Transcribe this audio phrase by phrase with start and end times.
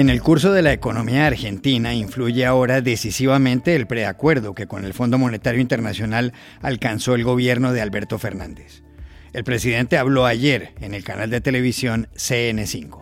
[0.00, 4.94] En el curso de la economía argentina influye ahora decisivamente el preacuerdo que con el
[4.94, 8.82] Fondo Monetario Internacional alcanzó el gobierno de Alberto Fernández.
[9.34, 12.98] El presidente habló ayer en el canal de televisión CN5.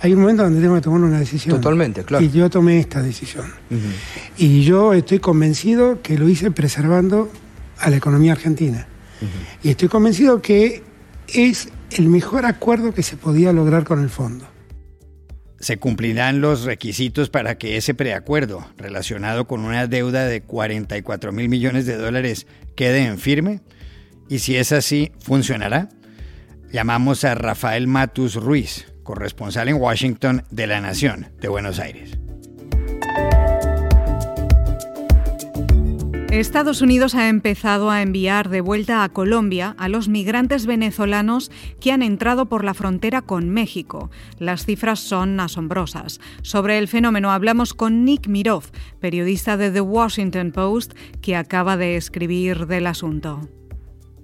[0.00, 1.60] Hay un momento donde tengo que tomar una decisión.
[1.60, 2.24] Totalmente, claro.
[2.24, 3.52] Y yo tomé esta decisión.
[4.38, 7.30] Y yo estoy convencido que lo hice preservando
[7.78, 8.86] a la economía argentina.
[9.62, 10.82] Y estoy convencido que
[11.28, 14.51] es el mejor acuerdo que se podía lograr con el fondo
[15.62, 21.48] se cumplirán los requisitos para que ese preacuerdo relacionado con una deuda de 44 mil
[21.48, 23.60] millones de dólares quede en firme?
[24.28, 25.88] Y si es así, ¿funcionará?
[26.72, 32.21] Llamamos a Rafael Matus Ruiz, corresponsal en Washington de La Nación de Buenos Aires.
[36.32, 41.92] Estados Unidos ha empezado a enviar de vuelta a Colombia a los migrantes venezolanos que
[41.92, 44.10] han entrado por la frontera con México.
[44.38, 46.20] Las cifras son asombrosas.
[46.40, 48.64] Sobre el fenómeno hablamos con Nick Mirov,
[48.98, 53.46] periodista de The Washington Post, que acaba de escribir del asunto.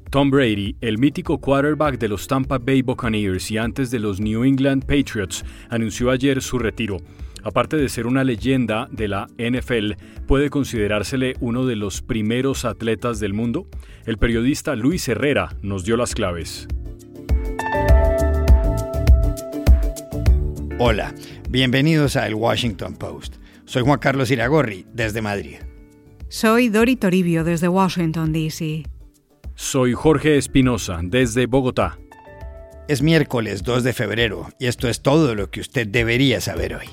[0.08, 4.44] Tom Brady, el mítico quarterback de los Tampa Bay Buccaneers y antes de los New
[4.44, 6.96] England Patriots, anunció ayer su retiro.
[7.48, 9.92] Aparte de ser una leyenda de la NFL,
[10.26, 13.66] puede considerársele uno de los primeros atletas del mundo.
[14.04, 16.68] El periodista Luis Herrera nos dio las claves.
[20.78, 21.14] Hola,
[21.48, 23.36] bienvenidos a El Washington Post.
[23.64, 25.56] Soy Juan Carlos Iragorri, desde Madrid.
[26.28, 28.82] Soy Dori Toribio, desde Washington, D.C.
[29.54, 31.98] Soy Jorge Espinosa, desde Bogotá.
[32.88, 36.88] Es miércoles 2 de febrero y esto es todo lo que usted debería saber hoy.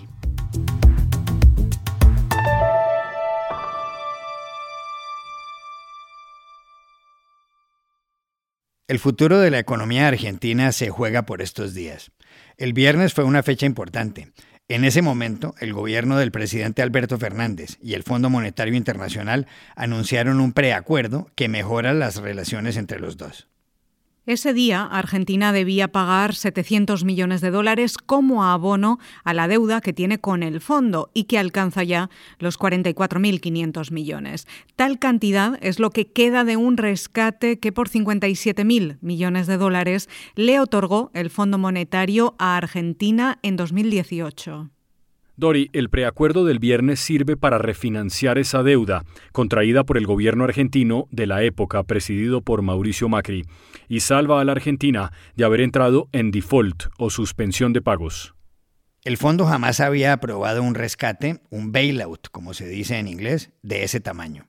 [8.87, 12.11] El futuro de la economía argentina se juega por estos días.
[12.57, 14.31] El viernes fue una fecha importante.
[14.67, 20.39] En ese momento, el gobierno del presidente Alberto Fernández y el Fondo Monetario Internacional anunciaron
[20.39, 23.47] un preacuerdo que mejora las relaciones entre los dos.
[24.27, 29.93] Ese día, Argentina debía pagar 700 millones de dólares como abono a la deuda que
[29.93, 32.09] tiene con el fondo y que alcanza ya
[32.39, 34.47] los 44.500 millones.
[34.75, 40.09] Tal cantidad es lo que queda de un rescate que por 57.000 millones de dólares
[40.33, 44.71] le otorgó el Fondo Monetario a Argentina en 2018.
[45.37, 49.03] Dori, el preacuerdo del viernes sirve para refinanciar esa deuda
[49.33, 53.43] contraída por el gobierno argentino de la época presidido por Mauricio Macri
[53.89, 58.33] y salva a la Argentina de haber entrado en default o suspensión de pagos.
[59.03, 63.83] El fondo jamás había aprobado un rescate, un bailout, como se dice en inglés, de
[63.83, 64.47] ese tamaño.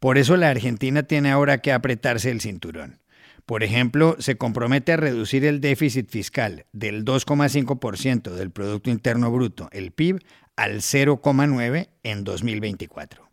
[0.00, 2.98] Por eso la Argentina tiene ahora que apretarse el cinturón.
[3.46, 9.68] Por ejemplo, se compromete a reducir el déficit fiscal del 2,5% del Producto Interno Bruto,
[9.72, 10.20] el PIB,
[10.56, 13.24] al 0,9% en 2024.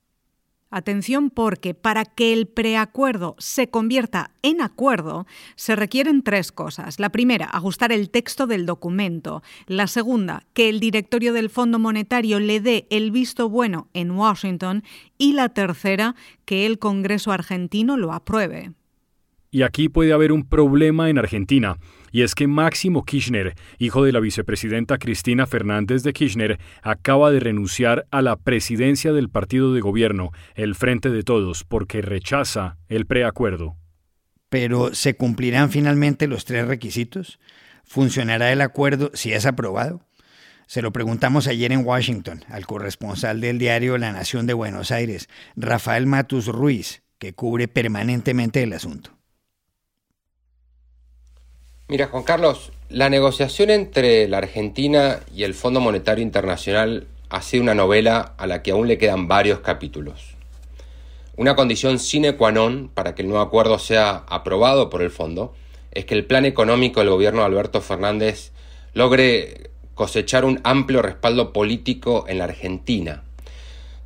[0.74, 5.28] Atención porque para que el preacuerdo se convierta en acuerdo
[5.58, 6.98] se requieren tres cosas.
[6.98, 9.44] La primera, ajustar el texto del documento.
[9.68, 14.84] La segunda, que el directorio del Fondo Monetario le dé el visto bueno en Washington.
[15.18, 18.72] Y la tercera, que el Congreso argentino lo apruebe.
[19.54, 21.76] Y aquí puede haber un problema en Argentina,
[22.14, 27.42] y es que Máximo Kirchner, hijo de la vicepresidenta Cristina Fernández de Kirchner, acaba de
[27.42, 33.06] renunciar a la presidencia del partido de gobierno, el Frente de Todos, porque rechaza el
[33.06, 33.76] preacuerdo.
[34.48, 37.38] Pero, ¿se cumplirán finalmente los tres requisitos?
[37.84, 40.08] ¿Funcionará el acuerdo si es aprobado?
[40.66, 45.28] Se lo preguntamos ayer en Washington al corresponsal del diario La Nación de Buenos Aires,
[45.58, 49.21] Rafael Matus Ruiz, que cubre permanentemente el asunto.
[51.92, 57.64] Mira, Juan Carlos, la negociación entre la Argentina y el Fondo Monetario Internacional ha sido
[57.64, 60.38] una novela a la que aún le quedan varios capítulos.
[61.36, 65.54] Una condición sine qua non para que el nuevo acuerdo sea aprobado por el fondo
[65.92, 68.54] es que el plan económico del gobierno de Alberto Fernández
[68.94, 73.24] logre cosechar un amplio respaldo político en la Argentina.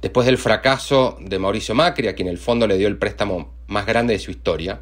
[0.02, 3.86] Después del fracaso de Mauricio Macri, a quien el fondo le dio el préstamo más
[3.86, 4.82] grande de su historia,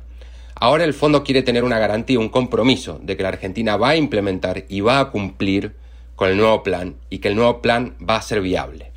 [0.55, 3.95] Ahora el fondo quiere tener una garantía, un compromiso de que la Argentina va a
[3.95, 5.75] implementar y va a cumplir
[6.15, 8.91] con el nuevo plan y que el nuevo plan va a ser viable.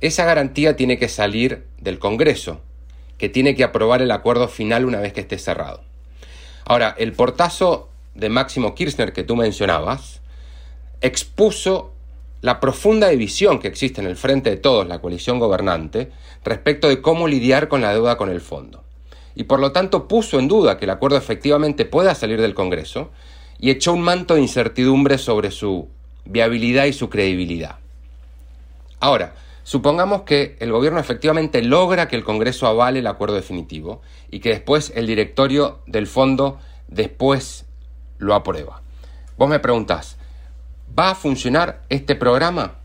[0.00, 2.60] Esa garantía tiene que salir del Congreso,
[3.18, 5.82] que tiene que aprobar el acuerdo final una vez que esté cerrado.
[6.64, 10.20] Ahora, el portazo de Máximo Kirchner que tú mencionabas
[11.00, 11.92] expuso
[12.40, 16.10] la profunda división que existe en el frente de todos, la coalición gobernante,
[16.44, 18.83] respecto de cómo lidiar con la deuda con el fondo
[19.34, 23.10] y por lo tanto puso en duda que el acuerdo efectivamente pueda salir del Congreso
[23.58, 25.88] y echó un manto de incertidumbre sobre su
[26.24, 27.78] viabilidad y su credibilidad.
[29.00, 34.00] Ahora, supongamos que el gobierno efectivamente logra que el Congreso avale el acuerdo definitivo
[34.30, 36.58] y que después el directorio del fondo
[36.88, 37.66] después
[38.18, 38.82] lo aprueba.
[39.36, 40.16] Vos me preguntás,
[40.96, 42.76] ¿va a funcionar este programa?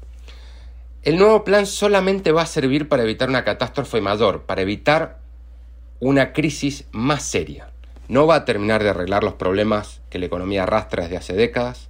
[1.03, 5.19] El nuevo plan solamente va a servir para evitar una catástrofe mayor, para evitar
[5.99, 7.71] una crisis más seria.
[8.07, 11.89] No va a terminar de arreglar los problemas que la economía arrastra desde hace décadas,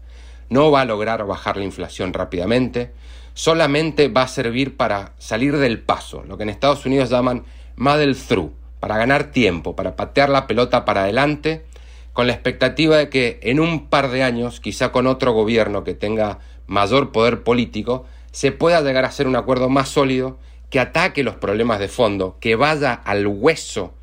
[0.49, 2.91] no va a lograr bajar la inflación rápidamente,
[3.35, 7.45] solamente va a servir para salir del paso, lo que en Estados Unidos llaman
[7.77, 11.65] muddle through, para ganar tiempo, para patear la pelota para adelante,
[12.13, 15.93] con la expectativa de que en un par de años, quizá con otro gobierno que
[15.93, 20.37] tenga mayor poder político, se pueda llegar a hacer un acuerdo más sólido
[20.69, 23.93] que ataque los problemas de fondo, que vaya al hueso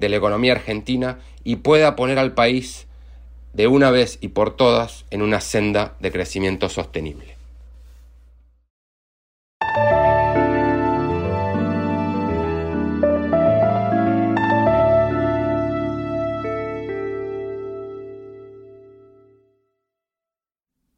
[0.00, 2.88] de la economía argentina y pueda poner al país
[3.52, 7.39] de una vez y por todas en una senda de crecimiento sostenible.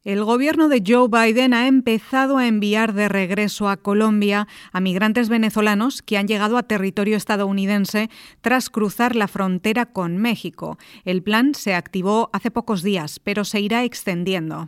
[0.03, 5.29] El gobierno de Joe Biden ha empezado a enviar de regreso a Colombia a migrantes
[5.29, 8.09] venezolanos que han llegado a territorio estadounidense
[8.41, 10.77] tras cruzar la frontera con México.
[11.05, 14.67] El plan se activó hace pocos días, pero se irá extendiendo.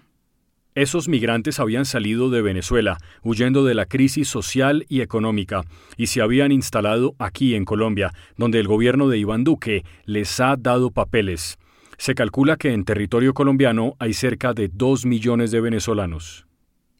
[0.73, 5.63] Esos migrantes habían salido de Venezuela, huyendo de la crisis social y económica,
[5.97, 10.55] y se habían instalado aquí en Colombia, donde el gobierno de Iván Duque les ha
[10.55, 11.57] dado papeles.
[11.97, 16.45] Se calcula que en territorio colombiano hay cerca de 2 millones de venezolanos.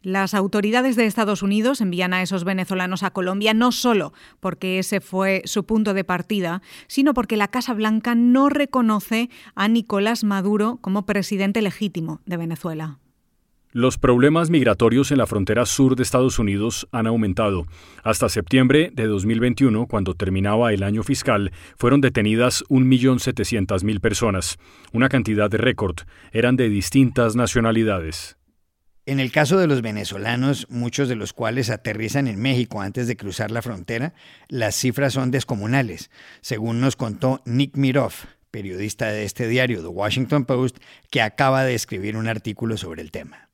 [0.06, 5.02] Las autoridades de Estados Unidos envían a esos venezolanos a Colombia no solo porque ese
[5.02, 10.78] fue su punto de partida, sino porque la Casa Blanca no reconoce a Nicolás Maduro
[10.80, 13.00] como presidente legítimo de Venezuela.
[13.78, 17.68] Los problemas migratorios en la frontera sur de Estados Unidos han aumentado.
[18.06, 24.60] Hasta septiembre de 2021, cuando terminaba el año fiscal, fueron detenidas 1.700.000 personas,
[24.94, 25.98] una cantidad de récord.
[26.32, 28.38] Eran de distintas nacionalidades.
[29.06, 33.18] En el caso de los venezolanos, muchos de los cuales aterrizan en México antes de
[33.18, 34.14] cruzar la frontera,
[34.48, 40.46] las cifras son descomunales, según nos contó Nick Miroff, periodista de este diario, The Washington
[40.46, 40.78] Post,
[41.12, 43.45] que acaba de escribir un artículo sobre el tema.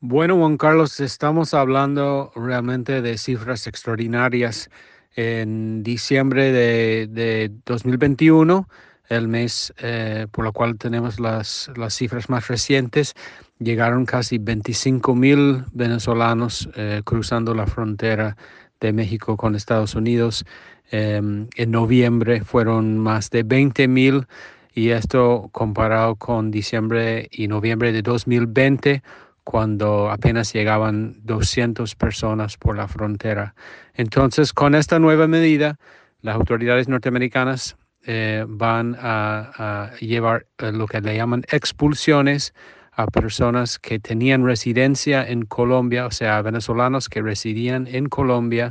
[0.00, 4.70] Bueno, Juan Carlos, estamos hablando realmente de cifras extraordinarias.
[5.16, 8.68] En diciembre de, 2021,
[9.08, 13.14] el mes eh, por lo cual tenemos las, las cifras más recientes,
[13.58, 18.36] llegaron casi 25 mil venezolanos eh, cruzando la frontera
[18.78, 20.44] de México con Estados Unidos.
[20.92, 24.28] Em, en noviembre fueron más de 20 mil
[24.72, 29.02] y esto comparado con diciembre y noviembre de 2020
[29.48, 33.54] cuando apenas llegaban 200 personas por la frontera.
[33.94, 35.78] Entonces, con esta nueva medida,
[36.20, 42.52] las autoridades norteamericanas eh, van a, llevar eh, lo que le llaman expulsiones
[42.92, 48.70] a personas que tenían residencia en Colombia, o sea, venezolanos que residían en Colombia,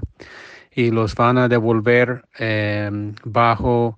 [0.72, 2.92] y los van a devolver eh,
[3.24, 3.98] bajo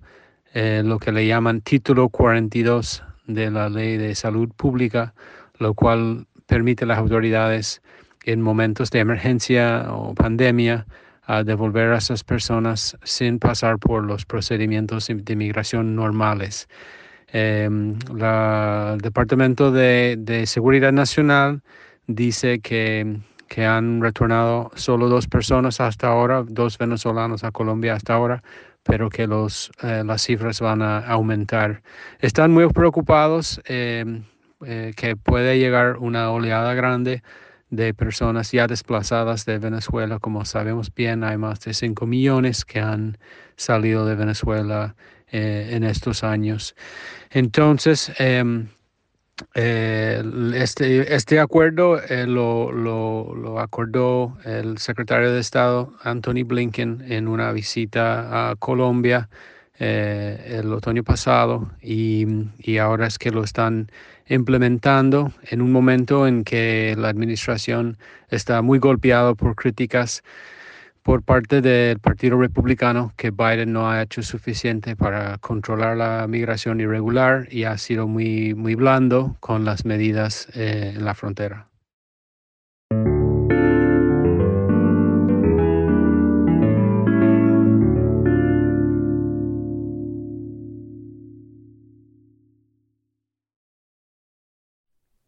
[0.54, 5.12] lo que le llaman título 42 de la ley de salud pública,
[5.58, 7.80] lo cual permite a las autoridades
[8.24, 10.84] en momentos de emergencia o pandemia
[11.22, 16.68] a devolver a esas personas sin pasar por los procedimientos de inmigración normales.
[17.28, 21.62] Em, el Departamento de, Seguridad Nacional
[22.08, 28.14] dice que, que, han retornado solo dos personas hasta ahora, dos venezolanos a Colombia hasta
[28.14, 28.42] ahora,
[28.82, 31.82] pero que los, eh, las cifras van a aumentar.
[32.18, 33.60] Están muy preocupados.
[33.66, 34.24] Em,
[34.66, 37.22] eh, que puede llegar una oleada grande
[37.70, 40.18] de personas ya desplazadas de Venezuela.
[40.18, 43.18] Como sabemos bien, hay más de 5 millones que han
[43.56, 44.96] salido de Venezuela
[45.30, 46.74] eh, en estos años.
[47.30, 48.68] Entonces, em,
[49.54, 50.22] eh,
[50.54, 57.52] este, este acuerdo lo, lo, lo, acordó el secretario de Estado Anthony Blinken en una
[57.52, 59.30] visita a Colombia
[59.80, 62.26] el otoño pasado y,
[62.58, 63.90] y ahora es que lo están
[64.28, 70.22] implementando en un momento en que la administración está muy golpeada por críticas
[71.02, 76.80] por parte del Partido Republicano que Biden no ha hecho suficiente para controlar la migración
[76.80, 81.69] irregular y ha sido muy, muy blando con las medidas eh, en la frontera.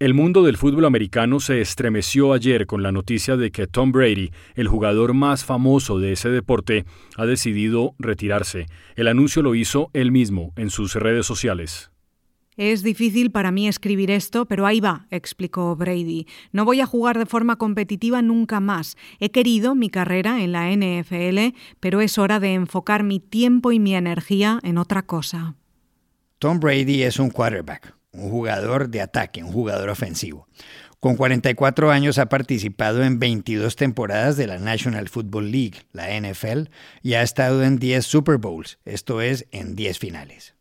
[0.03, 4.33] El mundo del fútbol americano se estremeció ayer con la noticia de que Tom Brady,
[4.57, 6.85] el jugador más famoso de ese deporte,
[7.17, 8.67] ha decidido retirarse.
[8.97, 11.93] El anuncio lo hizo él mismo en sus redes sociales.
[12.57, 16.27] Es difícil para mí escribir esto, pero ahí va, explicó Brady.
[16.51, 18.97] No voy a jugar de forma competitiva nunca más.
[19.21, 23.79] He querido mi carrera en la NFL, pero es hora de enfocar mi tiempo y
[23.79, 25.55] mi energía en otra cosa.
[26.41, 30.47] Tom Brady es un quarterback, un jugador de ataque, un jugador ofensivo.
[31.00, 36.71] Con 44 años ha participado en 22 temporadas de la National Football League, la NFL,
[37.02, 40.54] y ha estado en 10 Super Bowls, esto es, en 10 finales.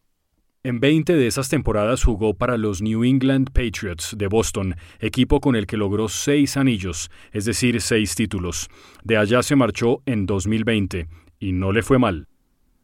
[0.63, 5.55] En 20 de esas temporadas jugó para los New England Patriots de Boston, equipo con
[5.55, 8.69] el que logró seis anillos, es decir, seis títulos.
[9.03, 11.07] De allá se marchó en 2020
[11.39, 12.27] y no le fue mal.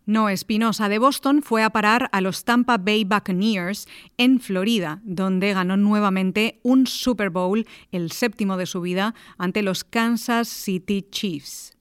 [0.07, 5.53] No Espinosa de Boston fue a parar a los Tampa Bay Buccaneers en Florida, donde
[5.53, 11.75] ganó nuevamente un Super Bowl, el séptimo de su vida, ante los Kansas City Chiefs.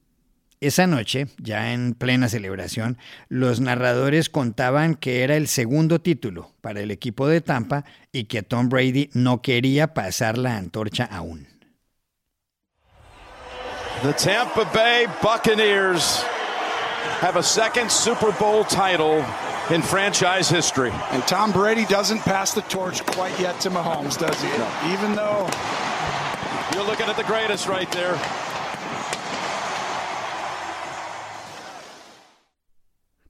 [0.61, 6.81] Esa noche, ya en plena celebración, los narradores contaban que era el segundo título para
[6.81, 11.47] el equipo de Tampa y que Tom Brady no quería pasar la antorcha aún.
[14.03, 16.27] The Tampa Bay Buccaneers
[17.21, 19.25] have a second Super Bowl title
[19.71, 20.93] in franchise history.
[21.11, 24.49] And Tom Brady doesn't pass the torch quite yet to Mahomes, does he?
[24.49, 24.69] No.
[24.93, 25.49] Even though
[26.75, 28.19] you're looking at the greatest right there.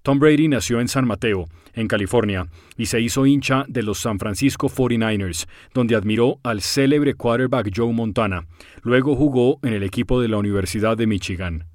[0.03, 4.21] Tom Brady nació en San Mateo, en California, y se hizo hincha de los San
[4.21, 8.47] Francisco 49ers, donde admiró al célebre quarterback Joe Montana.
[8.83, 11.67] Luego jugó en el equipo de la Universidad de Michigan.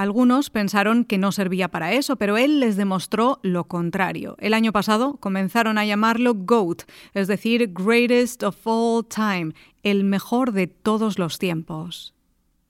[0.00, 4.34] Algunos pensaron que no servía para eso, pero él les demostró lo contrario.
[4.38, 9.52] El año pasado comenzaron a llamarlo GOAT, es decir, Greatest of All Time,
[9.82, 12.14] el mejor de todos los tiempos.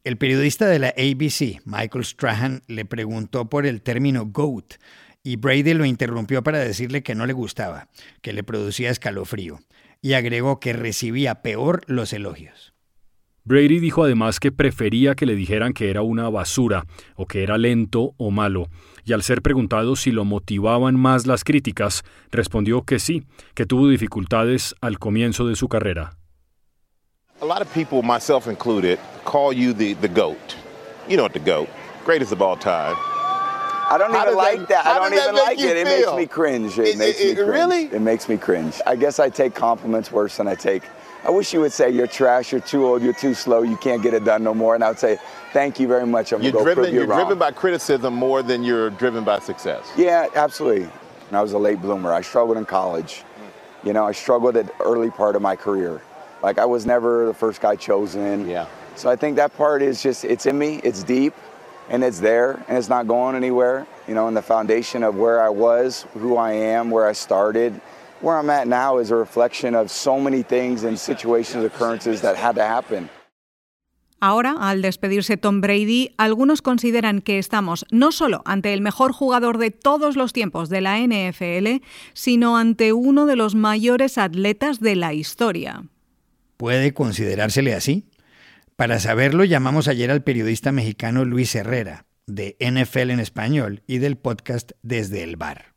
[0.03, 4.75] El periodista de la ABC, Michael Strahan, le preguntó por el término GOAT
[5.23, 7.91] y Brady lo interrumpió para decirle que no le gustaba,
[8.23, 9.61] que le producía escalofrío,
[10.03, 12.75] y agregó que recibía peor los elogios.
[13.44, 16.85] Brady dijo además que prefería que le dijeran que era una basura
[17.16, 18.68] o que era lento o malo,
[19.04, 23.88] y al ser preguntado si lo motivaban más las críticas, respondió que sí, que tuvo
[23.88, 26.16] dificultades al comienzo de su carrera.
[27.40, 30.56] A lot of people, myself included, call you the, the GOAT.
[31.09, 31.68] You know what the GOAT,
[32.04, 32.94] greatest of all time.
[33.90, 34.87] I don't even like that.
[34.87, 35.76] I don't even like it.
[35.76, 36.78] It makes me cringe.
[36.78, 37.49] It, makes me cringe.
[37.49, 37.85] Really?
[37.87, 38.80] It makes me cringe.
[38.87, 40.82] I guess I take compliments worse than I take
[41.23, 44.02] I wish you would say you're trash, you're too old, you're too slow, you can't
[44.02, 44.75] get it done no more.
[44.75, 45.18] And I would say,
[45.52, 46.32] thank you very much.
[46.32, 47.20] I'm you're go driven, prove you you're wrong.
[47.20, 49.90] driven by criticism more than you're driven by success.
[49.97, 50.85] Yeah, absolutely.
[51.28, 52.12] And I was a late bloomer.
[52.12, 53.23] I struggled in college.
[53.85, 56.00] You know, I struggled at early part of my career.
[56.42, 58.49] Like I was never the first guy chosen.
[58.49, 58.66] Yeah.
[58.97, 61.35] So I think that part is just it's in me, it's deep,
[61.90, 63.87] and it's there, and it's not going anywhere.
[64.09, 67.80] You know, and the foundation of where I was, who I am, where I started
[68.20, 72.37] where I'm at now is a reflection of so many things and situations, occurrences that
[72.37, 73.09] had to happen.
[74.23, 79.56] Ahora, al despedirse Tom Brady, algunos consideran que estamos no solo ante el mejor jugador
[79.56, 81.82] de todos los tiempos de la NFL,
[82.12, 85.85] sino ante uno de los mayores atletas de la historia.
[86.59, 88.04] ¿Puede considerársele así?
[88.81, 94.17] Para saberlo, llamamos ayer al periodista mexicano Luis Herrera, de NFL en español y del
[94.17, 95.75] podcast Desde el Bar.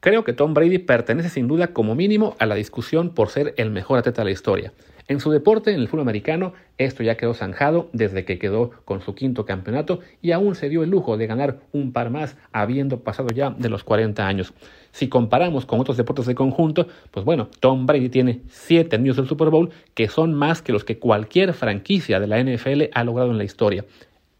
[0.00, 3.70] Creo que Tom Brady pertenece sin duda como mínimo a la discusión por ser el
[3.70, 4.74] mejor atleta de la historia.
[5.08, 9.00] En su deporte, en el fútbol americano, esto ya quedó zanjado desde que quedó con
[9.00, 13.00] su quinto campeonato y aún se dio el lujo de ganar un par más habiendo
[13.00, 14.54] pasado ya de los 40 años.
[14.92, 19.26] Si comparamos con otros deportes de conjunto, pues bueno, Tom Brady tiene 7 anillos del
[19.26, 23.30] Super Bowl que son más que los que cualquier franquicia de la NFL ha logrado
[23.30, 23.84] en la historia.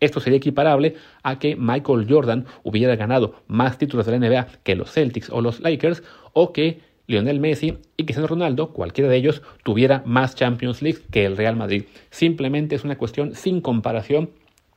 [0.03, 4.75] Esto sería equiparable a que Michael Jordan hubiera ganado más títulos de la NBA que
[4.75, 6.03] los Celtics o los Lakers,
[6.33, 11.25] o que Lionel Messi y Cristiano Ronaldo, cualquiera de ellos, tuviera más Champions League que
[11.25, 11.85] el Real Madrid.
[12.11, 14.31] Simplemente es una cuestión sin comparación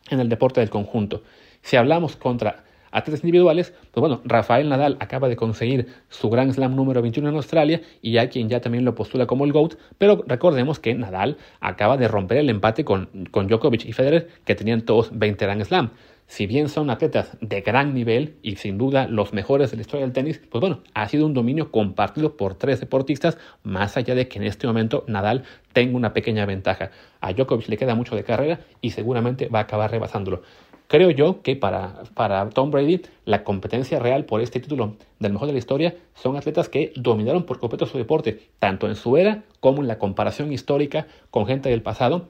[0.09, 1.23] en el deporte del conjunto.
[1.61, 6.75] Si hablamos contra atletas individuales, pues bueno, Rafael Nadal acaba de conseguir su Grand Slam
[6.75, 10.23] número 21 en Australia y hay quien ya también lo postula como el GOAT, pero
[10.27, 14.81] recordemos que Nadal acaba de romper el empate con, con Djokovic y Federer, que tenían
[14.81, 15.91] todos 20 Grand Slam.
[16.27, 20.05] Si bien son atletas de gran nivel y sin duda los mejores de la historia
[20.05, 24.27] del tenis, pues bueno, ha sido un dominio compartido por tres deportistas, más allá de
[24.27, 26.89] que en este momento Nadal tenga una pequeña ventaja.
[27.21, 30.41] A Djokovic le queda mucho de carrera y seguramente va a acabar rebasándolo.
[30.87, 35.47] Creo yo que para, para Tom Brady la competencia real por este título del mejor
[35.47, 39.43] de la historia son atletas que dominaron por completo su deporte, tanto en su era
[39.59, 42.27] como en la comparación histórica con gente del pasado.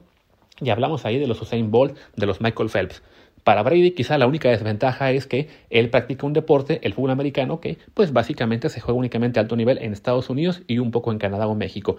[0.60, 3.02] Y hablamos ahí de los Usain Bolt, de los Michael Phelps.
[3.46, 7.60] Para Brady quizá la única desventaja es que él practica un deporte, el fútbol americano,
[7.60, 11.12] que pues básicamente se juega únicamente a alto nivel en Estados Unidos y un poco
[11.12, 11.96] en Canadá o México.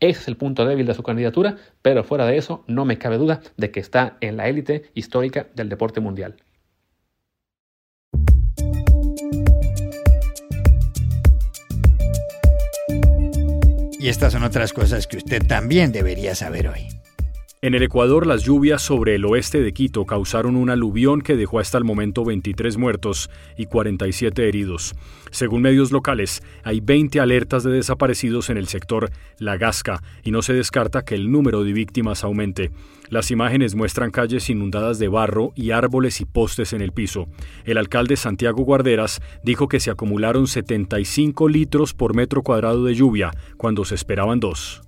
[0.00, 3.18] Ese es el punto débil de su candidatura, pero fuera de eso no me cabe
[3.18, 6.36] duda de que está en la élite histórica del deporte mundial.
[14.00, 16.95] Y estas son otras cosas que usted también debería saber hoy.
[17.62, 21.58] En el Ecuador, las lluvias sobre el oeste de Quito causaron un aluvión que dejó
[21.58, 24.94] hasta el momento 23 muertos y 47 heridos.
[25.30, 30.42] Según medios locales, hay 20 alertas de desaparecidos en el sector La Gasca y no
[30.42, 32.72] se descarta que el número de víctimas aumente.
[33.08, 37.26] Las imágenes muestran calles inundadas de barro y árboles y postes en el piso.
[37.64, 43.30] El alcalde Santiago Guarderas dijo que se acumularon 75 litros por metro cuadrado de lluvia,
[43.56, 44.85] cuando se esperaban dos.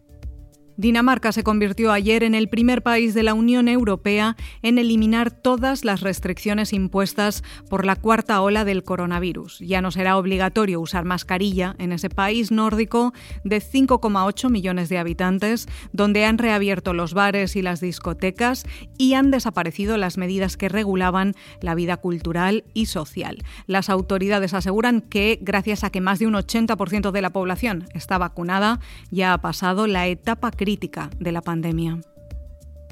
[0.79, 5.85] Dinamarca se convirtió ayer en el primer país de la Unión Europea en eliminar todas
[5.85, 9.59] las restricciones impuestas por la cuarta ola del coronavirus.
[9.59, 15.67] Ya no será obligatorio usar mascarilla en ese país nórdico de 5,8 millones de habitantes,
[15.93, 18.65] donde han reabierto los bares y las discotecas
[18.97, 23.39] y han desaparecido las medidas que regulaban la vida cultural y social.
[23.67, 28.17] Las autoridades aseguran que, gracias a que más de un 80% de la población está
[28.17, 28.79] vacunada,
[29.11, 31.99] ya ha pasado la etapa crítica de la pandemia.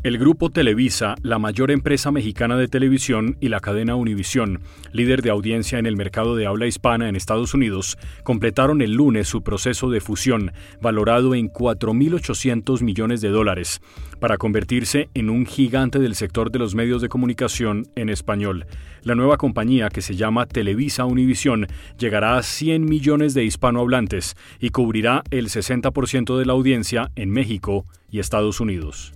[0.07, 4.61] El grupo Televisa, la mayor empresa mexicana de televisión y la cadena Univisión,
[4.93, 9.27] líder de audiencia en el mercado de habla hispana en Estados Unidos, completaron el lunes
[9.27, 13.81] su proceso de fusión, valorado en 4.800 millones de dólares,
[14.21, 18.65] para convertirse en un gigante del sector de los medios de comunicación en español.
[19.03, 21.67] La nueva compañía, que se llama Televisa Univisión,
[21.99, 27.87] llegará a 100 millones de hispanohablantes y cubrirá el 60% de la audiencia en México
[28.09, 29.16] y Estados Unidos.